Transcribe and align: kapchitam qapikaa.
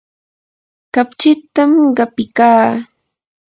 kapchitam 0.93 1.71
qapikaa. 1.97 2.67